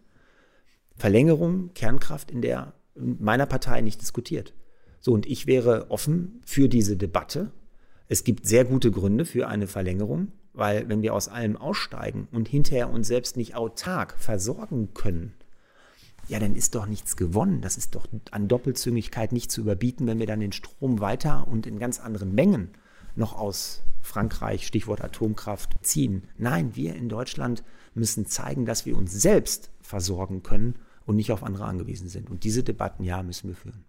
[0.96, 4.54] Verlängerung Kernkraft in der meiner Partei nicht diskutiert.
[5.00, 7.50] So, und ich wäre offen für diese Debatte.
[8.08, 12.48] Es gibt sehr gute Gründe für eine Verlängerung, weil wenn wir aus allem aussteigen und
[12.48, 15.34] hinterher uns selbst nicht autark versorgen können,
[16.28, 17.62] ja, dann ist doch nichts gewonnen.
[17.62, 21.66] Das ist doch an Doppelzüngigkeit nicht zu überbieten, wenn wir dann den Strom weiter und
[21.66, 22.70] in ganz anderen Mengen
[23.16, 26.28] noch aus Frankreich, Stichwort Atomkraft, ziehen.
[26.38, 30.76] Nein, wir in Deutschland müssen zeigen, dass wir uns selbst versorgen können
[31.06, 32.30] und nicht auf andere angewiesen sind.
[32.30, 33.84] Und diese Debatten, ja, müssen wir führen.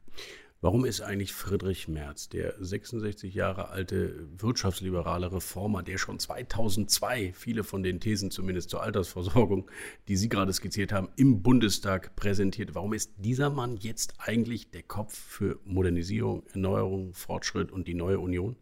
[0.63, 7.65] Warum ist eigentlich Friedrich Merz, der 66 Jahre alte wirtschaftsliberale Reformer, der schon 2002 viele
[7.65, 9.69] von den Thesen zumindest zur Altersversorgung,
[10.07, 14.83] die Sie gerade skizziert haben, im Bundestag präsentiert, warum ist dieser Mann jetzt eigentlich der
[14.83, 18.55] Kopf für Modernisierung, Erneuerung, Fortschritt und die neue Union?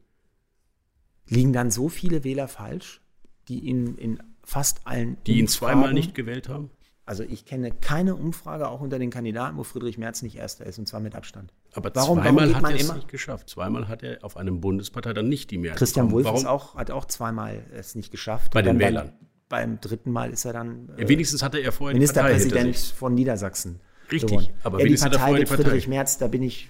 [1.28, 3.02] Liegen dann so viele Wähler falsch,
[3.48, 6.72] die ihn in fast allen Die ihn zweimal nicht gewählt haben?
[7.06, 10.80] Also ich kenne keine Umfrage, auch unter den Kandidaten, wo Friedrich Merz nicht Erster ist,
[10.80, 11.52] und zwar mit Abstand.
[11.74, 13.50] Aber warum, zweimal warum hat er es nicht geschafft.
[13.50, 16.12] Zweimal hat er auf einem Bundespartei dann nicht die Mehrheit Christian.
[16.12, 18.54] Wolf auch, hat auch zweimal es nicht geschafft.
[18.54, 19.14] Bei den Wählern.
[19.50, 23.82] Beim, beim, dritten Mal ist er dann ja, wenigstens hatte er vorher Ministerpräsident von Niedersachsen.
[24.12, 24.54] Richtig, gewonnen.
[24.64, 26.70] aber ja, die Partei mit Friedrich Merz, da bin ich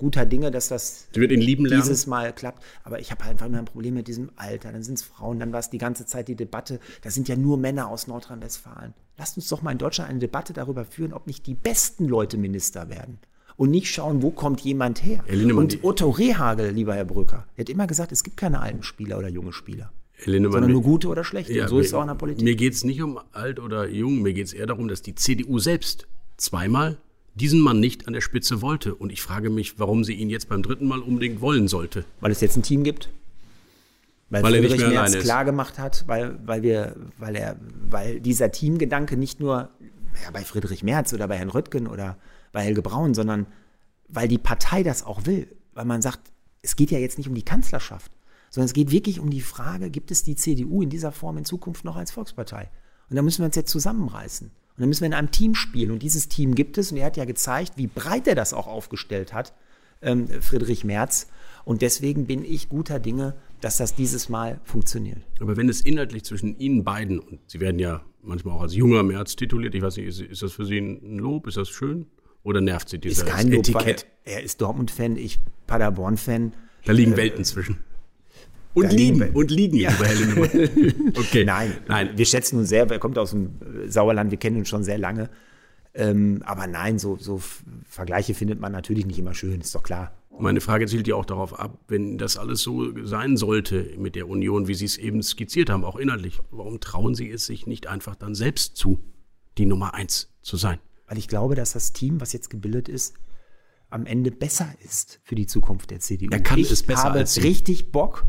[0.00, 2.64] guter Dinge, dass das dieses Mal klappt.
[2.82, 4.72] Aber ich habe halt einfach immer ein Problem mit diesem Alter.
[4.72, 6.80] Dann sind es Frauen, dann war es die ganze Zeit die Debatte.
[7.02, 8.94] Da sind ja nur Männer aus Nordrhein-Westfalen.
[9.16, 12.36] Lasst uns doch mal in Deutschland eine Debatte darüber führen, ob nicht die besten Leute
[12.36, 13.18] Minister werden.
[13.56, 15.22] Und nicht schauen, wo kommt jemand her.
[15.28, 19.18] Und Otto Rehagel, lieber Herr Brücker, der hat immer gesagt, es gibt keine alten Spieler
[19.18, 19.92] oder junge Spieler.
[20.24, 21.52] Lindemann, sondern nur gute oder schlechte.
[21.52, 22.44] Ja, so ist es auch in der Politik.
[22.44, 25.14] Mir geht es nicht um alt oder jung, mir geht es eher darum, dass die
[25.14, 26.98] CDU selbst zweimal
[27.34, 28.94] diesen Mann nicht an der Spitze wollte.
[28.94, 32.04] Und ich frage mich, warum sie ihn jetzt beim dritten Mal unbedingt wollen sollte.
[32.20, 33.08] Weil es jetzt ein Team gibt?
[34.28, 35.24] Weil, weil er nicht mehr alleine ist.
[35.24, 37.56] klar gemacht hat, weil, weil, wir, weil, er,
[37.88, 39.70] weil dieser Teamgedanke nicht nur
[40.22, 42.16] ja, bei Friedrich Merz oder bei Herrn Röttgen oder
[42.52, 43.46] bei Helge Braun, sondern
[44.08, 45.48] weil die Partei das auch will.
[45.74, 46.20] Weil man sagt,
[46.62, 48.12] es geht ja jetzt nicht um die Kanzlerschaft,
[48.50, 51.44] sondern es geht wirklich um die Frage, gibt es die CDU in dieser Form in
[51.44, 52.70] Zukunft noch als Volkspartei?
[53.08, 54.52] Und da müssen wir uns jetzt zusammenreißen.
[54.80, 55.90] Und dann müssen wir in einem Team spielen.
[55.90, 56.90] Und dieses Team gibt es.
[56.90, 59.52] Und er hat ja gezeigt, wie breit er das auch aufgestellt hat,
[60.00, 61.26] ähm, Friedrich Merz.
[61.66, 65.18] Und deswegen bin ich guter Dinge, dass das dieses Mal funktioniert.
[65.38, 69.02] Aber wenn es inhaltlich zwischen Ihnen beiden, und Sie werden ja manchmal auch als junger
[69.02, 71.46] Merz tituliert, ich weiß nicht, ist, ist das für Sie ein Lob?
[71.46, 72.06] Ist das schön?
[72.42, 74.06] Oder nervt Sie dieses Etikett?
[74.24, 76.54] Er, er ist Dortmund-Fan, ich Paderborn-Fan.
[76.86, 77.80] Da liegen äh, Welten zwischen.
[78.72, 79.90] Und liegen, und liegen, ja.
[81.16, 81.44] okay.
[81.44, 84.68] Nein, nein, wir schätzen uns sehr, er kommt aus dem äh, Sauerland, wir kennen uns
[84.68, 85.28] schon sehr lange.
[85.92, 87.40] Ähm, aber nein, so, so
[87.88, 90.12] Vergleiche findet man natürlich nicht immer schön, ist doch klar.
[90.38, 94.28] Meine Frage zielt ja auch darauf ab, wenn das alles so sein sollte mit der
[94.28, 97.88] Union, wie Sie es eben skizziert haben, auch inhaltlich, warum trauen Sie es sich nicht
[97.88, 99.00] einfach dann selbst zu,
[99.58, 100.78] die Nummer eins zu sein?
[101.06, 103.14] Weil ich glaube, dass das Team, was jetzt gebildet ist,
[103.90, 106.30] am Ende besser ist für die Zukunft der CDU.
[106.30, 107.40] Er kann ich es besser habe als Sie.
[107.40, 108.24] richtig Bock,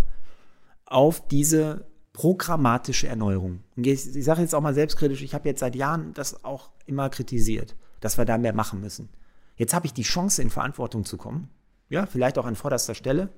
[0.91, 3.61] auf diese programmatische Erneuerung.
[3.75, 6.71] Und ich, ich sage jetzt auch mal selbstkritisch, ich habe jetzt seit Jahren das auch
[6.85, 9.09] immer kritisiert, dass wir da mehr machen müssen.
[9.55, 11.49] Jetzt habe ich die Chance, in Verantwortung zu kommen,
[11.89, 13.29] ja, vielleicht auch an vorderster Stelle,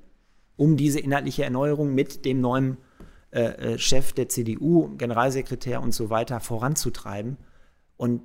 [0.56, 2.78] um diese inhaltliche Erneuerung mit dem neuen
[3.32, 7.38] äh, äh Chef der CDU, Generalsekretär und so weiter voranzutreiben.
[7.98, 8.22] Und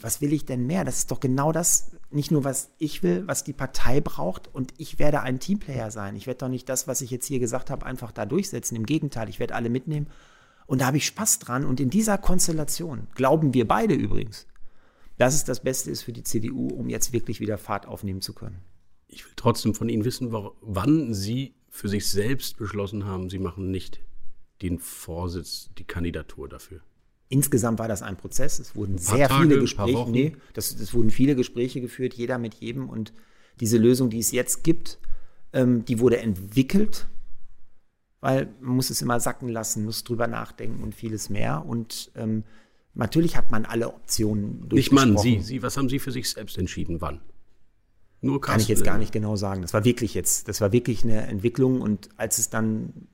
[0.00, 0.84] was will ich denn mehr?
[0.84, 4.52] Das ist doch genau das, nicht nur was ich will, was die Partei braucht.
[4.52, 6.16] Und ich werde ein Teamplayer sein.
[6.16, 8.76] Ich werde doch nicht das, was ich jetzt hier gesagt habe, einfach da durchsetzen.
[8.76, 10.08] Im Gegenteil, ich werde alle mitnehmen.
[10.66, 11.64] Und da habe ich Spaß dran.
[11.64, 14.46] Und in dieser Konstellation glauben wir beide übrigens,
[15.18, 18.32] dass es das Beste ist für die CDU, um jetzt wirklich wieder Fahrt aufnehmen zu
[18.32, 18.60] können.
[19.08, 23.70] Ich will trotzdem von Ihnen wissen, wann Sie für sich selbst beschlossen haben, Sie machen
[23.70, 24.00] nicht
[24.62, 26.80] den Vorsitz, die Kandidatur dafür.
[27.32, 28.58] Insgesamt war das ein Prozess.
[28.58, 32.54] Es wurden sehr Tage, viele Gespräche, nee, das, es wurden viele Gespräche geführt, jeder mit
[32.54, 32.88] jedem.
[32.90, 33.12] Und
[33.60, 34.98] diese Lösung, die es jetzt gibt,
[35.52, 37.06] ähm, die wurde entwickelt,
[38.20, 41.64] weil man muss es immer sacken lassen, muss drüber nachdenken und vieles mehr.
[41.64, 42.42] Und ähm,
[42.94, 46.58] natürlich hat man alle Optionen Nicht man, Sie, Sie, was haben Sie für sich selbst
[46.58, 47.00] entschieden?
[47.00, 47.20] Wann?
[48.22, 49.62] Nur Kann ich jetzt gar nicht genau sagen.
[49.62, 51.80] Das war wirklich jetzt, das war wirklich eine Entwicklung.
[51.80, 53.08] Und als es dann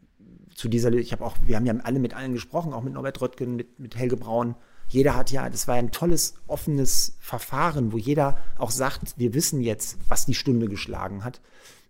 [0.56, 3.20] zu dieser, ich habe auch, wir haben ja alle mit allen gesprochen, auch mit Norbert
[3.20, 4.54] Röttgen, mit, mit Helge Braun.
[4.88, 9.60] Jeder hat ja, das war ein tolles, offenes Verfahren, wo jeder auch sagt, wir wissen
[9.60, 11.42] jetzt, was die Stunde geschlagen hat.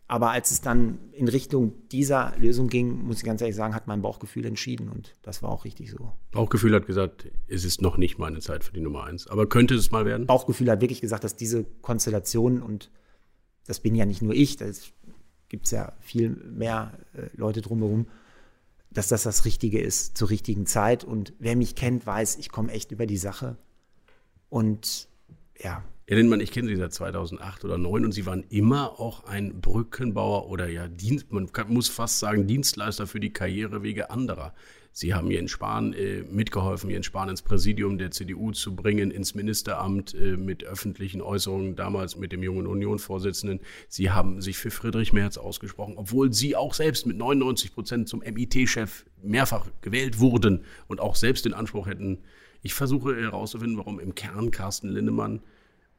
[0.08, 3.86] Aber als es dann in Richtung dieser Lösung ging, muss ich ganz ehrlich sagen, hat
[3.86, 6.12] mein Bauchgefühl entschieden und das war auch richtig so.
[6.30, 9.26] Bauchgefühl hat gesagt, es ist noch nicht meine Zeit für die Nummer eins.
[9.26, 10.26] Aber könnte es mal werden?
[10.26, 12.90] Bauchgefühl hat wirklich gesagt, dass diese Konstellation und
[13.66, 14.66] das bin ja nicht nur ich, da
[15.48, 18.06] gibt es ja viel mehr äh, Leute drumherum,
[18.96, 21.04] dass das das Richtige ist zur richtigen Zeit.
[21.04, 23.56] Und wer mich kennt, weiß, ich komme echt über die Sache.
[24.48, 25.08] Und
[25.58, 29.24] ja, Herr Lindmann, ich kenne Sie seit 2008 oder 2009 und Sie waren immer auch
[29.24, 34.54] ein Brückenbauer oder ja, Dienst, man kann, muss fast sagen, Dienstleister für die Karrierewege anderer.
[34.98, 39.34] Sie haben Jens Spahn äh, mitgeholfen, Jens Spahn ins Präsidium der CDU zu bringen, ins
[39.34, 43.60] Ministeramt äh, mit öffentlichen Äußerungen, damals mit dem jungen Union-Vorsitzenden.
[43.88, 48.20] Sie haben sich für Friedrich Merz ausgesprochen, obwohl Sie auch selbst mit 99 Prozent zum
[48.20, 52.22] MIT-Chef mehrfach gewählt wurden und auch selbst den Anspruch hätten.
[52.62, 55.42] Ich versuche herauszufinden, warum im Kern Carsten Lindemann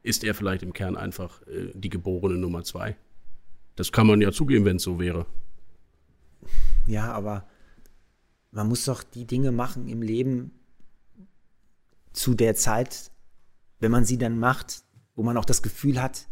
[0.02, 2.98] ist er vielleicht im Kern einfach äh, die geborene Nummer zwei.
[3.76, 5.28] Das kann man ja zugeben, wenn es so wäre.
[6.88, 7.48] Ja, aber
[8.52, 10.52] man muss doch die Dinge machen im Leben
[12.14, 13.12] zu der Zeit,
[13.80, 14.84] wenn man sie dann macht,
[15.16, 16.28] wo man auch das Gefühl hat,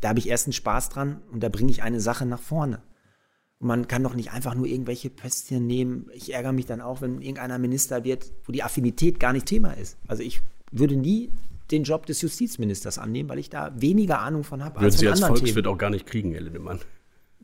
[0.00, 2.82] da habe ich erstens Spaß dran und da bringe ich eine Sache nach vorne.
[3.58, 6.10] Und man kann doch nicht einfach nur irgendwelche Pöstchen nehmen.
[6.12, 9.72] Ich ärgere mich dann auch, wenn irgendeiner Minister wird, wo die Affinität gar nicht Thema
[9.72, 9.96] ist.
[10.08, 11.30] Also ich würde nie
[11.70, 14.76] den Job des Justizministers annehmen, weil ich da weniger Ahnung von habe.
[14.76, 16.80] Würden als Sie als Volkswirt auch gar nicht kriegen, Herr Lindemann.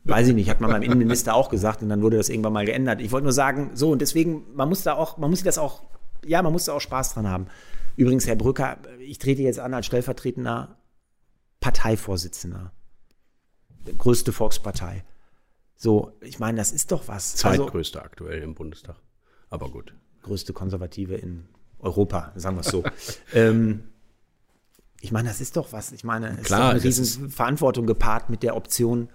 [0.09, 2.65] Weiß ich nicht, hat man beim Innenminister auch gesagt und dann wurde das irgendwann mal
[2.65, 3.01] geändert.
[3.01, 5.83] Ich wollte nur sagen, so und deswegen, man muss da auch, man muss das auch,
[6.25, 7.47] ja, man muss da auch Spaß dran haben.
[7.95, 10.77] Übrigens, Herr Brücker, ich trete jetzt an als stellvertretender
[11.59, 12.71] Parteivorsitzender.
[13.97, 15.03] Größte Volkspartei.
[15.75, 17.43] So, ich meine, das ist doch was.
[17.43, 18.97] Also Zweitgrößte also, aktuell im Bundestag.
[19.49, 19.93] Aber gut.
[20.23, 21.47] Größte Konservative in
[21.79, 22.83] Europa, sagen wir es so.
[23.33, 23.83] ähm,
[25.01, 25.91] ich meine, das ist doch was.
[25.91, 29.09] Ich meine, es Klar, ist eine riesen Verantwortung gepaart mit der Option,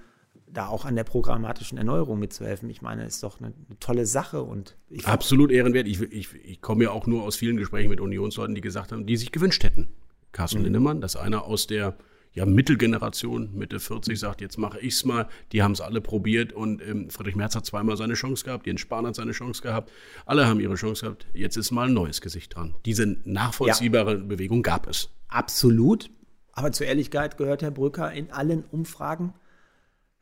[0.46, 2.70] da auch an der programmatischen Erneuerung mitzuhelfen.
[2.70, 5.86] Ich meine, ist doch eine, eine tolle Sache und absolut ehrenwert.
[5.88, 9.06] Ich, ich, ich komme ja auch nur aus vielen Gesprächen mit Unionsleuten, die gesagt haben,
[9.06, 9.88] die sich gewünscht hätten.
[10.32, 10.64] Carsten mhm.
[10.64, 11.96] Lindemann, dass einer aus der
[12.34, 15.28] ja, Mittelgeneration, Mitte 40, sagt, jetzt mache ich es mal.
[15.52, 18.80] Die haben es alle probiert und ähm, Friedrich Merz hat zweimal seine Chance gehabt, Jens
[18.80, 19.92] Spahn hat seine Chance gehabt.
[20.26, 21.26] Alle haben ihre Chance gehabt.
[21.32, 22.74] Jetzt ist mal ein neues Gesicht dran.
[22.84, 24.24] Diese nachvollziehbare ja.
[24.24, 25.10] Bewegung gab es.
[25.28, 26.10] Absolut.
[26.52, 29.32] Aber zur Ehrlichkeit gehört Herr Brücker in allen Umfragen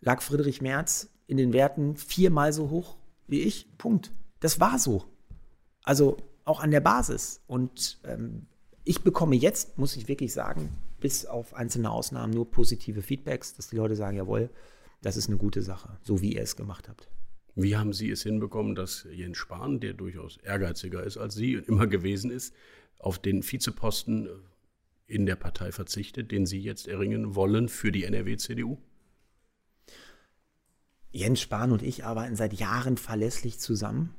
[0.02, 3.66] lag Friedrich Merz in den Werten viermal so hoch wie ich.
[3.78, 4.12] Punkt.
[4.40, 5.04] Das war so.
[5.84, 7.40] Also auch an der Basis.
[7.46, 8.46] Und ähm,
[8.84, 10.68] ich bekomme jetzt, muss ich wirklich sagen,
[11.00, 14.50] bis auf einzelne Ausnahmen nur positive Feedbacks, dass die Leute sagen, jawohl,
[15.00, 17.08] das ist eine gute Sache, so wie ihr es gemacht habt.
[17.54, 21.68] Wie haben Sie es hinbekommen, dass Jens Spahn, der durchaus ehrgeiziger ist als Sie und
[21.68, 22.54] immer gewesen ist,
[22.98, 24.28] auf den Vizeposten
[25.06, 28.78] in der Partei verzichtet, den Sie jetzt erringen wollen für die NRW-CDU?
[31.12, 34.14] Jens Spahn und ich arbeiten seit Jahren verlässlich zusammen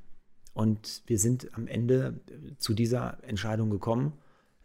[0.54, 2.22] und wir sind am Ende
[2.58, 4.14] zu dieser Entscheidung gekommen.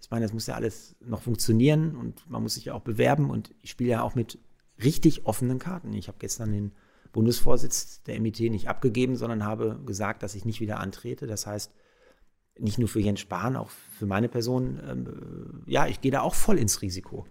[0.00, 3.30] Ich meine, das muss ja alles noch funktionieren und man muss sich ja auch bewerben
[3.30, 4.38] und ich spiele ja auch mit
[4.82, 5.92] richtig offenen Karten.
[5.94, 6.72] Ich habe gestern den
[7.12, 11.26] Bundesvorsitz der MIT nicht abgegeben, sondern habe gesagt, dass ich nicht wieder antrete.
[11.26, 11.72] Das heißt,
[12.58, 16.34] nicht nur für Jens Spahn, auch für meine Person, ähm, ja, ich gehe da auch
[16.34, 17.26] voll ins Risiko.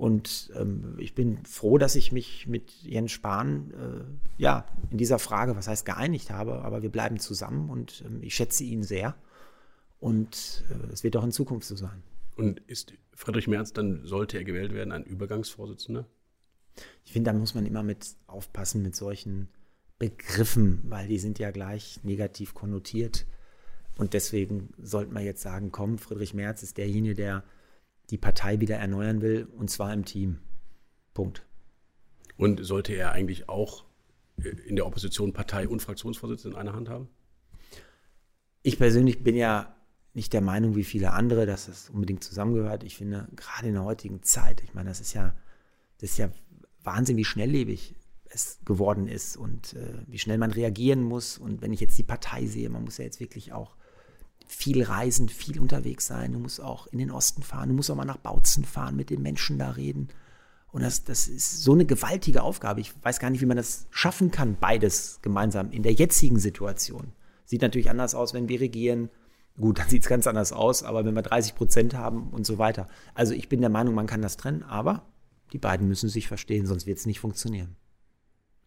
[0.00, 5.18] Und ähm, ich bin froh, dass ich mich mit Jens Spahn äh, ja, in dieser
[5.18, 9.14] Frage, was heißt geeinigt habe, aber wir bleiben zusammen und ähm, ich schätze ihn sehr.
[9.98, 12.02] Und äh, es wird auch in Zukunft so sein.
[12.34, 16.06] Und ist Friedrich Merz, dann sollte er gewählt werden, ein Übergangsvorsitzender?
[17.04, 19.50] Ich finde, da muss man immer mit aufpassen mit solchen
[19.98, 23.26] Begriffen, weil die sind ja gleich negativ konnotiert.
[23.98, 27.44] Und deswegen sollte man jetzt sagen, komm, Friedrich Merz ist derjenige, der
[28.10, 30.38] die Partei wieder erneuern will, und zwar im Team.
[31.14, 31.44] Punkt.
[32.36, 33.84] Und sollte er eigentlich auch
[34.42, 37.08] äh, in der Opposition Partei- und Fraktionsvorsitzenden in einer Hand haben?
[38.62, 39.74] Ich persönlich bin ja
[40.12, 42.82] nicht der Meinung wie viele andere, dass das unbedingt zusammengehört.
[42.82, 45.34] Ich finde, gerade in der heutigen Zeit, ich meine, das ist ja,
[45.98, 46.30] das ist ja
[46.82, 47.94] Wahnsinn, wie schnelllebig
[48.24, 51.38] es geworden ist und äh, wie schnell man reagieren muss.
[51.38, 53.76] Und wenn ich jetzt die Partei sehe, man muss ja jetzt wirklich auch
[54.50, 56.32] viel reisen, viel unterwegs sein.
[56.32, 59.08] Du musst auch in den Osten fahren, du musst auch mal nach Bautzen fahren, mit
[59.08, 60.08] den Menschen da reden.
[60.72, 62.80] Und das, das ist so eine gewaltige Aufgabe.
[62.80, 67.12] Ich weiß gar nicht, wie man das schaffen kann, beides gemeinsam in der jetzigen Situation.
[67.44, 69.08] Sieht natürlich anders aus, wenn wir regieren.
[69.56, 72.58] Gut, dann sieht es ganz anders aus, aber wenn wir 30 Prozent haben und so
[72.58, 72.88] weiter.
[73.14, 75.06] Also ich bin der Meinung, man kann das trennen, aber
[75.52, 77.76] die beiden müssen sich verstehen, sonst wird es nicht funktionieren.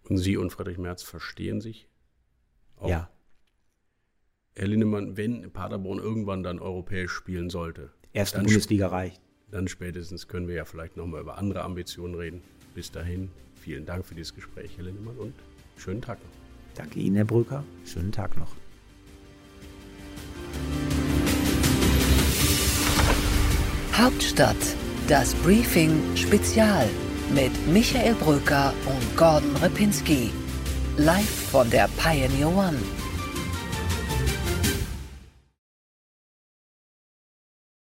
[0.07, 1.89] Und Sie und Friedrich Merz verstehen sich?
[2.77, 2.89] Auch?
[2.89, 3.09] Ja.
[4.55, 7.89] Herr Lindemann, wenn Paderborn irgendwann dann europäisch spielen sollte.
[8.13, 9.19] Erste Bundesliga reicht.
[9.49, 12.41] Dann spätestens können wir ja vielleicht nochmal über andere Ambitionen reden.
[12.75, 15.33] Bis dahin, vielen Dank für dieses Gespräch, Herr Lindemann, und
[15.77, 16.29] schönen Tag noch.
[16.75, 17.63] Danke Ihnen, Herr Brücker.
[17.83, 18.55] Schönen Tag noch.
[23.93, 24.55] Hauptstadt,
[25.07, 26.87] das Briefing Spezial
[27.33, 30.29] mit Michael Brücker und Gordon Ripinski.
[30.97, 32.77] Live von der Pioneer One.